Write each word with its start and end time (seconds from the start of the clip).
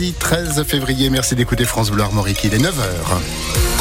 13 0.00 0.62
février, 0.62 1.10
merci 1.10 1.34
d'écouter 1.34 1.64
France 1.64 1.90
Bleu 1.90 2.04
Armorique, 2.04 2.44
il 2.44 2.54
est 2.54 2.58
9h. 2.58 3.77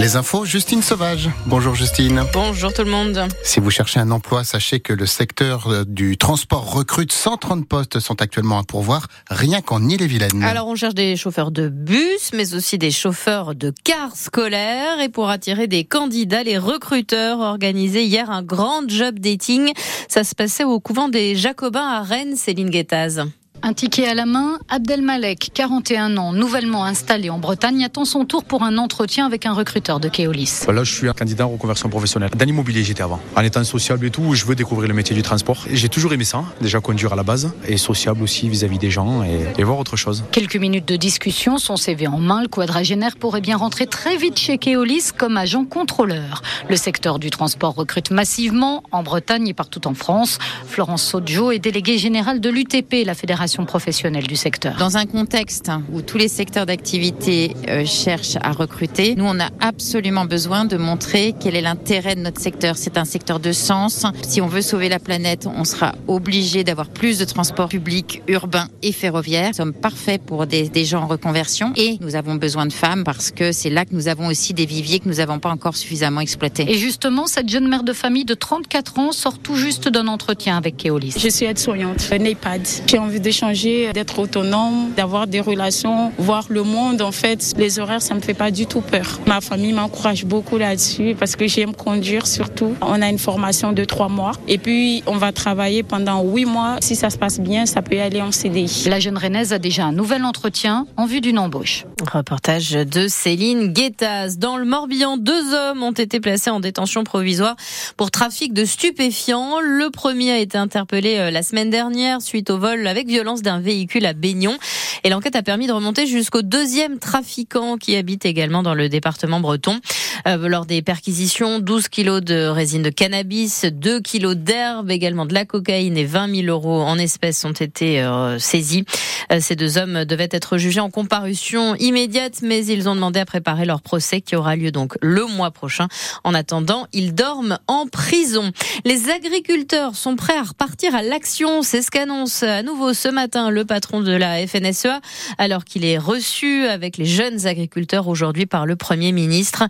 Les 0.00 0.16
infos, 0.16 0.46
Justine 0.46 0.80
Sauvage. 0.80 1.28
Bonjour 1.44 1.74
Justine. 1.74 2.24
Bonjour 2.32 2.72
tout 2.72 2.84
le 2.84 2.90
monde. 2.90 3.28
Si 3.42 3.60
vous 3.60 3.68
cherchez 3.68 4.00
un 4.00 4.10
emploi, 4.10 4.44
sachez 4.44 4.80
que 4.80 4.94
le 4.94 5.04
secteur 5.04 5.66
euh, 5.66 5.84
du 5.86 6.16
transport 6.16 6.72
recrute 6.72 7.12
130 7.12 7.68
postes 7.68 8.00
sont 8.00 8.22
actuellement 8.22 8.58
à 8.58 8.62
pourvoir, 8.62 9.08
rien 9.28 9.60
qu'en 9.60 9.86
Ille-et-Vilaine. 9.86 10.42
Alors 10.42 10.68
on 10.68 10.74
cherche 10.74 10.94
des 10.94 11.16
chauffeurs 11.16 11.50
de 11.50 11.68
bus, 11.68 12.30
mais 12.32 12.54
aussi 12.54 12.78
des 12.78 12.90
chauffeurs 12.90 13.54
de 13.54 13.74
cars 13.84 14.16
scolaires. 14.16 15.00
Et 15.00 15.10
pour 15.10 15.28
attirer 15.28 15.66
des 15.66 15.84
candidats, 15.84 16.44
les 16.44 16.56
recruteurs 16.56 17.40
organisaient 17.40 18.06
hier 18.06 18.30
un 18.30 18.42
grand 18.42 18.88
job 18.88 19.18
dating. 19.18 19.74
Ça 20.08 20.24
se 20.24 20.34
passait 20.34 20.64
au 20.64 20.80
couvent 20.80 21.10
des 21.10 21.36
Jacobins 21.36 21.86
à 21.86 22.00
Rennes, 22.00 22.36
Céline 22.36 22.70
Guettaz. 22.70 23.26
Un 23.62 23.74
ticket 23.74 24.06
à 24.06 24.14
la 24.14 24.24
main, 24.24 24.58
Abdelmalek, 24.70 25.50
41 25.52 26.16
ans, 26.16 26.32
nouvellement 26.32 26.84
installé 26.84 27.28
en 27.28 27.38
Bretagne, 27.38 27.84
attend 27.84 28.06
son 28.06 28.24
tour 28.24 28.42
pour 28.42 28.62
un 28.62 28.78
entretien 28.78 29.26
avec 29.26 29.44
un 29.44 29.52
recruteur 29.52 30.00
de 30.00 30.08
Keolis. 30.08 30.64
Là, 30.66 30.82
je 30.82 30.94
suis 30.94 31.08
un 31.10 31.12
candidat 31.12 31.46
en 31.46 31.50
reconversion 31.50 31.90
professionnelle. 31.90 32.30
Dans 32.34 32.44
l'immobilier, 32.46 32.82
j'étais 32.82 33.02
avant. 33.02 33.20
En 33.36 33.42
étant 33.42 33.62
sociable 33.62 34.06
et 34.06 34.10
tout, 34.10 34.34
je 34.34 34.46
veux 34.46 34.54
découvrir 34.54 34.88
le 34.88 34.94
métier 34.94 35.14
du 35.14 35.22
transport. 35.22 35.66
J'ai 35.70 35.90
toujours 35.90 36.14
aimé 36.14 36.24
ça, 36.24 36.42
déjà 36.62 36.80
conduire 36.80 37.12
à 37.12 37.16
la 37.16 37.22
base, 37.22 37.52
et 37.68 37.76
sociable 37.76 38.22
aussi 38.22 38.48
vis-à-vis 38.48 38.78
des 38.78 38.90
gens 38.90 39.24
et, 39.24 39.62
voir 39.62 39.78
autre 39.78 39.96
chose. 39.96 40.24
Quelques 40.32 40.56
minutes 40.56 40.88
de 40.88 40.96
discussion, 40.96 41.58
son 41.58 41.76
CV 41.76 42.06
en 42.06 42.18
main, 42.18 42.40
le 42.40 42.48
quadragénaire 42.48 43.16
pourrait 43.16 43.42
bien 43.42 43.58
rentrer 43.58 43.86
très 43.86 44.16
vite 44.16 44.38
chez 44.38 44.56
Keolis 44.56 45.10
comme 45.14 45.36
agent 45.36 45.66
contrôleur. 45.66 46.40
Le 46.70 46.76
secteur 46.76 47.18
du 47.18 47.28
transport 47.28 47.74
recrute 47.74 48.10
massivement 48.10 48.82
en 48.90 49.02
Bretagne 49.02 49.48
et 49.48 49.54
partout 49.54 49.86
en 49.86 49.92
France. 49.92 50.38
Florence 50.66 51.02
Sodjo 51.02 51.50
est 51.50 51.58
déléguée 51.58 51.98
générale 51.98 52.40
de 52.40 52.48
l'UTP, 52.48 53.04
la 53.04 53.14
Fédération 53.14 53.49
professionnelle 53.58 54.26
du 54.26 54.36
secteur. 54.36 54.76
Dans 54.78 54.96
un 54.96 55.06
contexte 55.06 55.70
où 55.92 56.02
tous 56.02 56.18
les 56.18 56.28
secteurs 56.28 56.66
d'activité 56.66 57.54
euh, 57.68 57.84
cherchent 57.84 58.36
à 58.42 58.52
recruter, 58.52 59.14
nous, 59.16 59.24
on 59.24 59.38
a 59.40 59.48
absolument 59.60 60.24
besoin 60.24 60.64
de 60.64 60.76
montrer 60.76 61.34
quel 61.38 61.56
est 61.56 61.60
l'intérêt 61.60 62.14
de 62.14 62.20
notre 62.20 62.40
secteur. 62.40 62.76
C'est 62.76 62.98
un 62.98 63.04
secteur 63.04 63.40
de 63.40 63.52
sens. 63.52 64.06
Si 64.26 64.40
on 64.40 64.46
veut 64.46 64.62
sauver 64.62 64.88
la 64.88 64.98
planète, 64.98 65.46
on 65.46 65.64
sera 65.64 65.94
obligé 66.08 66.64
d'avoir 66.64 66.88
plus 66.88 67.18
de 67.18 67.24
transports 67.24 67.68
publics, 67.68 68.22
urbains 68.28 68.68
et 68.82 68.92
ferroviaires. 68.92 69.48
Nous 69.48 69.56
sommes 69.56 69.74
parfaits 69.74 70.22
pour 70.22 70.46
des, 70.46 70.68
des 70.68 70.84
gens 70.84 71.02
en 71.02 71.06
reconversion 71.06 71.72
et 71.76 71.98
nous 72.00 72.16
avons 72.16 72.34
besoin 72.34 72.66
de 72.66 72.72
femmes 72.72 73.04
parce 73.04 73.30
que 73.30 73.52
c'est 73.52 73.70
là 73.70 73.84
que 73.84 73.94
nous 73.94 74.08
avons 74.08 74.26
aussi 74.26 74.54
des 74.54 74.66
viviers 74.66 75.00
que 75.00 75.08
nous 75.08 75.16
n'avons 75.16 75.38
pas 75.38 75.50
encore 75.50 75.76
suffisamment 75.76 76.20
exploités. 76.20 76.70
Et 76.70 76.78
justement, 76.78 77.26
cette 77.26 77.48
jeune 77.48 77.68
mère 77.68 77.82
de 77.82 77.92
famille 77.92 78.24
de 78.24 78.34
34 78.34 78.98
ans 78.98 79.12
sort 79.12 79.38
tout 79.38 79.56
juste 79.56 79.88
d'un 79.88 80.08
entretien 80.08 80.56
avec 80.56 80.76
Keolis. 80.76 81.14
Je 81.18 81.28
suis 81.28 81.46
aide-soignante, 81.46 82.08
un 82.12 82.24
EHPAD. 82.24 82.66
J'ai 82.86 82.98
envie 82.98 83.20
de 83.20 83.30
changer, 83.40 83.90
d'être 83.94 84.18
autonome, 84.18 84.92
d'avoir 84.96 85.26
des 85.26 85.40
relations, 85.40 86.12
voir 86.18 86.44
le 86.50 86.62
monde. 86.62 87.00
En 87.00 87.12
fait, 87.12 87.54
les 87.56 87.78
horaires, 87.78 88.02
ça 88.02 88.14
me 88.14 88.20
fait 88.20 88.34
pas 88.34 88.50
du 88.50 88.66
tout 88.66 88.82
peur. 88.82 89.18
Ma 89.26 89.40
famille 89.40 89.72
m'encourage 89.72 90.26
beaucoup 90.26 90.58
là-dessus 90.58 91.16
parce 91.18 91.36
que 91.36 91.46
j'aime 91.46 91.74
conduire 91.74 92.26
surtout. 92.26 92.74
On 92.82 93.00
a 93.00 93.08
une 93.08 93.18
formation 93.18 93.72
de 93.72 93.84
trois 93.84 94.08
mois 94.08 94.32
et 94.46 94.58
puis 94.58 95.02
on 95.06 95.16
va 95.16 95.32
travailler 95.32 95.82
pendant 95.82 96.22
huit 96.22 96.44
mois. 96.44 96.76
Si 96.80 96.96
ça 96.96 97.08
se 97.08 97.16
passe 97.16 97.40
bien, 97.40 97.64
ça 97.64 97.80
peut 97.80 97.98
aller 97.98 98.20
en 98.20 98.30
CDI. 98.30 98.84
La 98.88 99.00
jeune 99.00 99.16
Rennaise 99.16 99.54
a 99.54 99.58
déjà 99.58 99.84
un 99.84 99.92
nouvel 99.92 100.24
entretien 100.24 100.86
en 100.98 101.06
vue 101.06 101.22
d'une 101.22 101.38
embauche. 101.38 101.86
Reportage 102.12 102.72
de 102.72 103.08
Céline 103.08 103.72
Guettaz. 103.72 104.36
Dans 104.36 104.58
le 104.58 104.66
Morbihan, 104.66 105.16
deux 105.16 105.54
hommes 105.54 105.82
ont 105.82 105.92
été 105.92 106.20
placés 106.20 106.50
en 106.50 106.60
détention 106.60 107.04
provisoire 107.04 107.56
pour 107.96 108.10
trafic 108.10 108.52
de 108.52 108.66
stupéfiants. 108.66 109.60
Le 109.60 109.88
premier 109.90 110.32
a 110.32 110.38
été 110.38 110.58
interpellé 110.58 111.16
euh, 111.18 111.30
la 111.30 111.42
semaine 111.42 111.70
dernière 111.70 112.20
suite 112.20 112.50
au 112.50 112.58
vol 112.58 112.86
avec 112.86 113.06
violence 113.06 113.29
d'un 113.36 113.60
véhicule 113.60 114.04
à 114.06 114.12
Baignon. 114.12 114.58
Et 115.04 115.08
l'enquête 115.08 115.36
a 115.36 115.42
permis 115.42 115.66
de 115.66 115.72
remonter 115.72 116.06
jusqu'au 116.06 116.42
deuxième 116.42 116.98
trafiquant 116.98 117.76
qui 117.76 117.96
habite 117.96 118.26
également 118.26 118.62
dans 118.62 118.74
le 118.74 118.88
département 118.88 119.40
breton. 119.40 119.80
Euh, 120.26 120.48
lors 120.48 120.66
des 120.66 120.82
perquisitions, 120.82 121.58
12 121.60 121.88
kilos 121.88 122.22
de 122.22 122.46
résine 122.46 122.82
de 122.82 122.90
cannabis, 122.90 123.64
2 123.64 124.00
kilos 124.00 124.36
d'herbe, 124.36 124.90
également 124.90 125.26
de 125.26 125.34
la 125.34 125.44
cocaïne 125.44 125.96
et 125.96 126.04
20 126.04 126.42
000 126.42 126.46
euros 126.48 126.82
en 126.82 126.98
espèces 126.98 127.44
ont 127.44 127.52
été 127.52 128.00
euh, 128.02 128.38
saisis. 128.38 128.84
Euh, 129.32 129.38
ces 129.40 129.56
deux 129.56 129.78
hommes 129.78 130.04
devaient 130.04 130.28
être 130.30 130.58
jugés 130.58 130.80
en 130.80 130.90
comparution 130.90 131.74
immédiate, 131.76 132.40
mais 132.42 132.64
ils 132.66 132.88
ont 132.88 132.94
demandé 132.94 133.20
à 133.20 133.24
préparer 133.24 133.64
leur 133.64 133.82
procès 133.82 134.20
qui 134.20 134.36
aura 134.36 134.56
lieu 134.56 134.70
donc 134.70 134.94
le 135.00 135.24
mois 135.26 135.50
prochain. 135.50 135.88
En 136.24 136.34
attendant, 136.34 136.86
ils 136.92 137.14
dorment 137.14 137.58
en 137.66 137.86
prison. 137.86 138.50
Les 138.84 139.10
agriculteurs 139.10 139.94
sont 139.94 140.16
prêts 140.16 140.36
à 140.36 140.42
repartir 140.42 140.94
à 140.94 141.02
l'action. 141.02 141.62
C'est 141.62 141.82
ce 141.82 141.90
qu'annonce 141.90 142.42
à 142.42 142.62
nouveau 142.62 142.94
ce 142.94 143.08
matin 143.08 143.50
le 143.50 143.64
patron 143.64 144.00
de 144.00 144.12
la 144.12 144.46
FNSEA, 144.46 145.00
alors 145.38 145.64
qu'il 145.64 145.84
est 145.84 145.98
reçu 145.98 146.66
avec 146.66 146.96
les 146.96 147.06
jeunes 147.06 147.46
agriculteurs 147.46 148.08
aujourd'hui 148.08 148.46
par 148.46 148.66
le 148.66 148.76
Premier 148.76 149.12
ministre. 149.12 149.64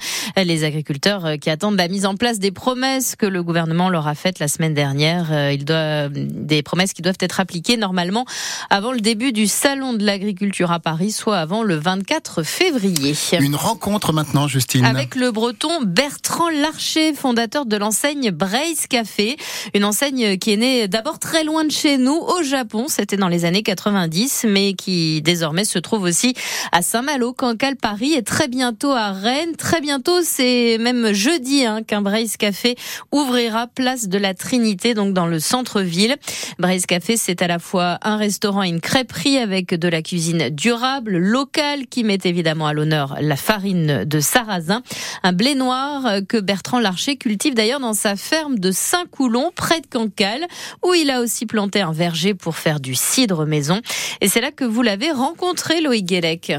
Les 0.44 0.64
agriculteurs 0.64 1.26
euh, 1.26 1.36
qui 1.36 1.50
attendent 1.50 1.76
la 1.76 1.88
mise 1.88 2.06
en 2.06 2.14
place 2.14 2.38
des 2.38 2.50
promesses 2.50 3.14
que 3.14 3.26
le 3.26 3.42
gouvernement 3.42 3.90
leur 3.90 4.06
a 4.08 4.14
faites 4.14 4.38
la 4.38 4.48
semaine 4.48 4.72
dernière. 4.72 5.32
Euh, 5.32 5.52
ils 5.52 5.64
doivent, 5.64 6.12
des 6.12 6.62
promesses 6.62 6.92
qui 6.92 7.02
doivent 7.02 7.18
être 7.20 7.40
appliquées 7.40 7.76
normalement 7.76 8.24
avant 8.70 8.92
le 8.92 9.00
début 9.00 9.32
du 9.32 9.46
salon 9.46 9.92
de 9.92 10.04
l'agriculture 10.04 10.72
à 10.72 10.80
Paris, 10.80 11.12
soit 11.12 11.38
avant 11.38 11.62
le 11.62 11.76
24 11.76 12.42
février. 12.42 13.14
Une 13.38 13.54
rencontre 13.54 14.12
maintenant, 14.12 14.48
Justine. 14.48 14.84
Avec 14.84 15.14
le 15.14 15.30
breton 15.30 15.82
Bertrand 15.82 16.48
Larcher, 16.48 17.12
fondateur 17.12 17.66
de 17.66 17.76
l'enseigne 17.76 18.30
Brace 18.30 18.86
Café. 18.88 19.36
Une 19.74 19.84
enseigne 19.84 20.38
qui 20.38 20.52
est 20.52 20.56
née 20.56 20.88
d'abord 20.88 21.18
très 21.18 21.44
loin 21.44 21.64
de 21.64 21.70
chez 21.70 21.98
nous, 21.98 22.16
au 22.16 22.42
Japon. 22.42 22.86
C'était 22.88 23.16
dans 23.16 23.28
les 23.28 23.44
années 23.44 23.62
90, 23.62 24.46
mais 24.48 24.72
qui 24.72 25.22
désormais 25.22 25.64
se 25.64 25.78
trouve 25.78 26.02
aussi 26.02 26.34
à 26.72 26.82
Saint-Malo, 26.82 27.32
Cancale, 27.32 27.76
Paris 27.76 28.14
et 28.14 28.22
très 28.22 28.48
bientôt 28.48 28.92
à 28.92 29.12
Rennes. 29.12 29.56
Très 29.56 29.80
bientôt, 29.80 30.22
c'est 30.30 30.78
même 30.78 31.12
jeudi 31.12 31.64
hein, 31.64 31.82
qu'un 31.82 32.02
Brace 32.02 32.36
Café 32.36 32.76
ouvrira 33.10 33.66
place 33.66 34.08
de 34.08 34.16
la 34.16 34.32
Trinité, 34.32 34.94
donc 34.94 35.12
dans 35.12 35.26
le 35.26 35.40
centre-ville. 35.40 36.16
Brace 36.58 36.86
Café, 36.86 37.16
c'est 37.16 37.42
à 37.42 37.48
la 37.48 37.58
fois 37.58 37.98
un 38.02 38.16
restaurant 38.16 38.62
et 38.62 38.68
une 38.68 38.80
crêperie 38.80 39.38
avec 39.38 39.74
de 39.74 39.88
la 39.88 40.02
cuisine 40.02 40.50
durable, 40.50 41.18
locale, 41.18 41.86
qui 41.86 42.04
met 42.04 42.18
évidemment 42.24 42.68
à 42.68 42.72
l'honneur 42.72 43.16
la 43.20 43.36
farine 43.36 44.04
de 44.04 44.20
sarrasin. 44.20 44.82
Un 45.22 45.32
blé 45.32 45.54
noir 45.54 46.20
que 46.28 46.38
Bertrand 46.38 46.78
Larcher 46.78 47.16
cultive 47.16 47.54
d'ailleurs 47.54 47.80
dans 47.80 47.94
sa 47.94 48.14
ferme 48.14 48.58
de 48.58 48.70
Saint-Coulon, 48.70 49.50
près 49.54 49.80
de 49.80 49.86
Cancale, 49.88 50.46
où 50.84 50.94
il 50.94 51.10
a 51.10 51.20
aussi 51.20 51.46
planté 51.46 51.80
un 51.80 51.92
verger 51.92 52.34
pour 52.34 52.56
faire 52.56 52.78
du 52.78 52.94
cidre 52.94 53.46
maison. 53.46 53.80
Et 54.20 54.28
c'est 54.28 54.40
là 54.40 54.52
que 54.52 54.64
vous 54.64 54.82
l'avez 54.82 55.10
rencontré, 55.10 55.80
Loïc 55.80 56.06
Guélec. 56.06 56.52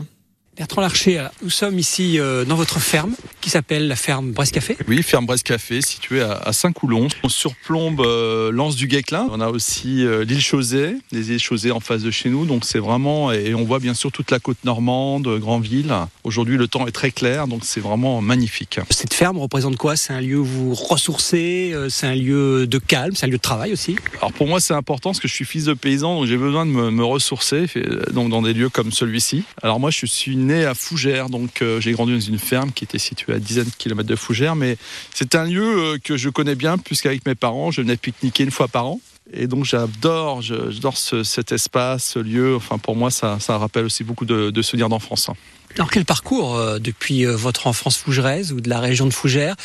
Bertrand 0.62 0.82
Larcher, 0.82 1.18
euh, 1.18 1.28
nous 1.42 1.50
sommes 1.50 1.80
ici 1.80 2.20
euh, 2.20 2.46
dans 2.46 2.56
votre 2.56 2.80
ferme 2.80 3.16
qui 3.42 3.50
s'appelle 3.50 3.88
la 3.88 3.96
ferme 3.96 4.30
Brest 4.32 4.54
Café. 4.54 4.78
Oui, 4.88 5.02
ferme 5.02 5.26
Brest 5.26 5.44
Café 5.44 5.82
située 5.82 6.22
à 6.22 6.54
Saint-Coulon. 6.54 7.08
On 7.24 7.30
surplombe 7.30 8.02
euh, 8.02 8.52
l'anse 8.52 8.76
du 8.76 8.86
Guéclin. 8.86 9.28
On 9.32 9.42
a 9.42 9.50
aussi 9.50 10.06
l'île 10.24 10.40
Chausée, 10.40 10.98
les 11.12 11.32
îles 11.32 11.40
Chausée 11.40 11.72
en 11.72 11.80
face 11.80 12.04
de 12.04 12.12
chez 12.12 12.30
nous. 12.30 12.46
Donc 12.46 12.64
c'est 12.64 12.78
vraiment, 12.78 13.32
et 13.32 13.56
on 13.56 13.64
voit 13.64 13.80
bien 13.80 13.96
sûr 13.96 14.12
toute 14.12 14.30
la 14.30 14.38
côte 14.38 14.60
normande, 14.64 15.28
Grandville. 15.40 15.92
Aujourd'hui, 16.24 16.58
le 16.58 16.68
temps 16.68 16.86
est 16.88 16.92
très 16.92 17.12
clair, 17.12 17.48
donc 17.48 17.62
c'est 17.64 17.80
vraiment 17.80 18.22
magnifique. 18.22 18.80
Cette 18.90 19.14
ferme 19.14 19.38
représente 19.38 19.78
quoi? 19.78 19.96
C'est 19.96 20.14
un 20.14 20.22
lieu 20.22 20.38
où 20.38 20.46
vous 20.46 20.74
ressourcez, 20.74 21.74
c'est 21.90 22.08
un 22.08 22.16
lieu 22.16 22.68
de 22.68 22.78
calme, 22.78 23.16
c'est 23.16 23.26
un 23.26 23.30
lieu 23.30 23.38
de 23.38 23.42
travail 23.42 23.74
aussi? 23.74 23.96
Alors 24.18 24.32
pour 24.34 24.48
moi, 24.48 24.60
c'est 24.60 24.74
important 24.74 25.10
parce 25.10 25.20
que 25.20 25.28
je 25.28 25.34
suis 25.34 25.46
fils 25.46 25.66
de 25.66 25.74
paysan, 25.74 26.16
donc 26.16 26.28
j'ai 26.28 26.38
besoin 26.38 26.66
de 26.66 26.72
me, 26.72 26.92
me 26.92 27.04
ressourcer 27.04 27.66
donc 28.12 28.30
dans 28.30 28.42
des 28.42 28.54
lieux 28.54 28.70
comme 28.70 28.92
celui-ci. 28.92 29.44
Alors 29.62 29.80
moi, 29.80 29.90
je 29.90 30.06
suis 30.06 30.36
né 30.36 30.66
à 30.66 30.76
Fougères, 30.76 31.30
donc 31.30 31.62
euh, 31.62 31.82
j'ai 31.82 31.92
grandi 31.92 32.14
dans 32.14 32.20
une 32.20 32.40
ferme 32.40 32.72
qui 32.72 32.84
était 32.84 33.00
située 33.00 33.34
à 33.34 33.40
dizaines 33.40 33.66
de 33.66 33.76
kilomètres 33.78 34.10
de 34.10 34.16
Fougères, 34.16 34.56
mais 34.56 34.78
c'est 35.14 35.36
un 35.36 35.46
lieu 35.46 35.64
euh, 35.64 35.98
que 35.98 36.18
je 36.18 36.30
connais 36.30 36.56
bien 36.56 36.78
puisqu'avec 36.78 37.26
mes 37.26 37.36
parents, 37.36 37.72
je 37.72 37.82
venais 37.82 37.98
pique-niquer 37.98 38.44
une 38.44 38.52
fois 38.52 38.68
par 38.68 38.86
an. 38.86 39.00
Et 39.34 39.48
donc 39.48 39.64
j'adore, 39.64 40.42
j'adore 40.42 40.98
cet 40.98 41.52
espace, 41.52 42.04
ce 42.04 42.20
lieu. 42.20 42.56
Enfin 42.56 42.78
pour 42.78 42.96
moi, 42.96 43.12
ça, 43.12 43.40
ça 43.40 43.58
rappelle 43.58 43.86
aussi 43.86 44.04
beaucoup 44.04 44.26
de, 44.26 44.50
de 44.50 44.62
souvenirs 44.62 44.90
d'enfance. 44.90 45.30
Alors 45.78 45.90
quel 45.90 46.06
parcours 46.06 46.56
euh, 46.56 46.80
depuis 46.80 47.26
euh, 47.26 47.36
votre 47.36 47.68
enfance 47.68 47.98
fougeraise 47.98 48.52
ou 48.52 48.60
de 48.60 48.70
la 48.70 48.80
région 48.80 49.06
de 49.06 49.14
Fougères 49.14 49.56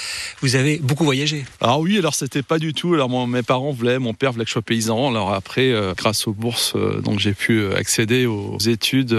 Vous 0.41 0.55
avez 0.55 0.79
beaucoup 0.79 1.05
voyagé? 1.05 1.45
Ah 1.61 1.79
oui, 1.79 1.99
alors 1.99 2.15
c'était 2.15 2.43
pas 2.43 2.59
du 2.59 2.75
tout. 2.75 2.95
Alors 2.95 3.27
mes 3.27 3.43
parents 3.43 3.73
voulaient, 3.73 3.99
mon 3.99 4.15
père 4.15 4.33
voulait 4.33 4.45
que 4.45 4.49
je 4.49 4.53
sois 4.53 4.63
paysan. 4.63 5.09
Alors 5.09 5.33
après, 5.33 5.73
euh, 5.73 5.95
grâce 5.97 6.27
aux 6.27 6.33
bourses, 6.33 6.75
donc 7.03 7.19
j'ai 7.19 7.35
pu 7.35 7.73
accéder 7.75 8.27
aux 8.27 8.59
études 8.59 9.17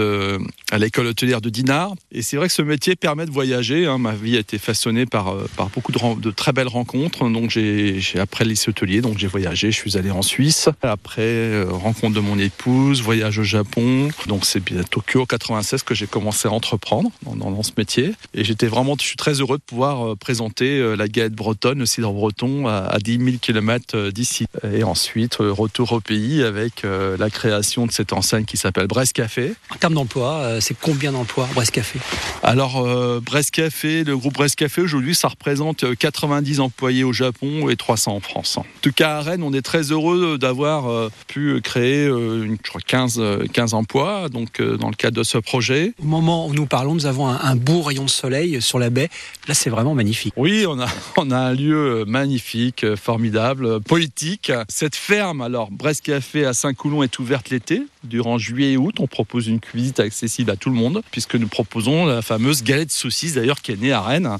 à 0.70 0.78
l'école 0.78 1.06
hôtelière 1.06 1.40
de 1.40 1.50
Dinard. 1.50 1.94
Et 2.12 2.22
c'est 2.22 2.36
vrai 2.36 2.48
que 2.48 2.54
ce 2.54 2.62
métier 2.62 2.96
permet 2.96 3.26
de 3.26 3.30
voyager. 3.30 3.86
Hein. 3.86 3.98
Ma 3.98 4.12
vie 4.12 4.36
a 4.36 4.40
été 4.40 4.58
façonnée 4.58 5.06
par, 5.06 5.34
par 5.56 5.68
beaucoup 5.68 5.92
de, 5.92 6.30
très 6.30 6.52
belles 6.52 6.68
rencontres. 6.68 7.28
Donc 7.28 7.50
j'ai 7.50 8.00
après 8.18 8.44
le 8.44 8.50
lycée 8.50 8.70
hôtelier, 8.70 9.00
donc 9.00 9.18
j'ai 9.18 9.26
voyagé. 9.26 9.70
Je 9.70 9.76
suis 9.76 9.96
allé 9.98 10.10
en 10.10 10.22
Suisse. 10.22 10.68
Après 10.82 11.62
rencontre 11.64 12.14
de 12.14 12.20
mon 12.20 12.38
épouse, 12.38 13.02
voyage 13.02 13.38
au 13.38 13.44
Japon. 13.44 14.08
Donc 14.26 14.44
c'est 14.44 14.60
bien 14.62 14.82
Tokyo 14.82 15.26
96 15.26 15.82
que 15.82 15.94
j'ai 15.94 16.06
commencé 16.06 16.48
à 16.48 16.52
entreprendre 16.52 16.77
entreprendre 16.78 17.10
dans, 17.22 17.50
dans, 17.50 17.62
ce 17.62 17.72
métier. 17.76 18.12
Et 18.34 18.44
j'étais 18.44 18.66
vraiment, 18.66 18.96
je 18.98 19.04
suis 19.04 19.16
très 19.16 19.40
heureux 19.40 19.58
de 19.58 19.62
pouvoir 19.62 20.16
présenter 20.16 20.96
la 20.96 21.08
galette 21.08 21.34
bretonne, 21.34 21.80
le 21.80 21.86
cidre 21.86 22.12
breton, 22.12 22.68
à, 22.68 22.76
à 22.76 22.98
10 22.98 23.18
000 23.18 23.36
km 23.40 24.10
d'ici. 24.10 24.46
Et 24.72 24.84
ensuite, 24.84 25.36
retour 25.40 25.92
au 25.92 26.00
pays 26.00 26.42
avec 26.42 26.84
la 26.84 27.30
création 27.30 27.86
de 27.86 27.92
cette 27.92 28.12
enseigne 28.12 28.44
qui 28.44 28.56
s'appelle 28.56 28.86
Brest 28.86 29.12
Café. 29.12 29.54
En 29.74 29.76
termes 29.76 29.94
d'emploi, 29.94 30.60
c'est 30.60 30.76
combien 30.78 31.12
d'emplois 31.12 31.48
Brest 31.54 31.72
Café? 31.72 31.98
Alors, 32.42 33.20
Brest 33.20 33.50
Café, 33.50 34.04
le 34.04 34.16
groupe 34.16 34.34
Brest 34.34 34.54
Café, 34.54 34.82
aujourd'hui, 34.82 35.14
ça 35.14 35.28
représente 35.28 35.96
90 35.96 36.60
employés 36.60 37.04
au 37.04 37.12
Japon 37.12 37.68
et 37.68 37.76
300 37.76 38.14
en 38.14 38.20
France. 38.20 38.58
En 38.58 38.64
tout 38.82 38.92
cas, 38.92 39.18
à 39.18 39.20
Rennes, 39.22 39.42
on 39.42 39.52
est 39.52 39.62
très 39.62 39.90
heureux 39.90 40.38
d'avoir 40.38 41.10
pu 41.26 41.60
créer 41.60 42.06
une, 42.06 42.56
je 42.62 42.68
crois, 42.68 42.80
15, 42.80 43.20
15 43.52 43.74
emplois 43.74 44.28
donc, 44.28 44.62
dans 44.62 44.88
le 44.88 44.94
cadre 44.94 45.16
de 45.16 45.24
ce 45.24 45.38
projet. 45.38 45.94
Au 46.02 46.06
moment 46.06 46.46
où 46.46 46.54
nous 46.54 46.66
parlons, 46.68 46.94
nous 46.94 47.06
avons 47.06 47.28
un, 47.28 47.56
beau 47.56 47.82
rayon 47.82 48.04
de 48.04 48.10
soleil 48.10 48.62
sur 48.62 48.78
la 48.78 48.90
baie. 48.90 49.08
Là, 49.48 49.54
c'est 49.54 49.70
vraiment 49.70 49.94
magnifique. 49.94 50.34
Oui, 50.36 50.64
on 50.68 50.78
a, 50.80 50.86
on 51.16 51.30
a 51.30 51.38
un 51.38 51.54
lieu 51.54 52.04
magnifique, 52.06 52.94
formidable, 52.96 53.80
poétique. 53.80 54.52
Cette 54.68 54.96
ferme, 54.96 55.40
alors, 55.40 55.70
Brest 55.70 56.02
Café 56.04 56.44
à 56.44 56.52
Saint-Coulon 56.52 57.02
est 57.02 57.18
ouverte 57.18 57.50
l'été. 57.50 57.82
Durant 58.04 58.38
juillet 58.38 58.72
et 58.72 58.76
août, 58.76 58.96
on 59.00 59.06
propose 59.06 59.48
une 59.48 59.58
visite 59.74 60.00
accessible 60.00 60.50
à 60.50 60.56
tout 60.56 60.70
le 60.70 60.76
monde, 60.76 61.02
puisque 61.10 61.34
nous 61.34 61.48
proposons 61.48 62.06
la 62.06 62.22
fameuse 62.22 62.62
galette 62.62 62.92
saucisse, 62.92 63.34
d'ailleurs, 63.34 63.60
qui 63.60 63.72
est 63.72 63.80
née 63.80 63.92
à 63.92 64.00
Rennes, 64.00 64.36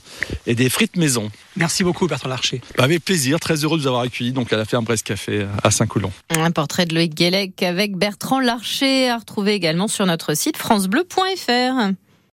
et 0.47 0.55
des 0.55 0.71
frites 0.71 0.97
maison. 0.97 1.31
Merci 1.57 1.83
beaucoup, 1.83 2.07
Bertrand 2.07 2.29
Larcher. 2.29 2.61
Avec 2.79 3.05
plaisir, 3.05 3.41
très 3.41 3.65
heureux 3.65 3.77
de 3.79 3.83
vous 3.83 3.89
avoir 3.89 4.03
accueilli 4.03 4.33
donc, 4.33 4.53
à 4.53 4.57
la 4.57 4.65
ferme 4.65 4.85
Brest 4.85 5.05
Café 5.05 5.47
à 5.63 5.71
Saint-Coulon. 5.71 6.13
Un 6.31 6.51
portrait 6.53 6.87
de 6.87 6.95
Loïc 6.95 7.15
Guélec 7.15 7.63
avec 7.63 7.97
Bertrand 7.97 8.41
Larcher 8.41 9.09
à 9.09 9.19
retrouver 9.19 9.55
également 9.55 9.89
sur 9.89 10.07
notre 10.07 10.35
site 10.35 10.57
FranceBleu.fr. 10.57 11.93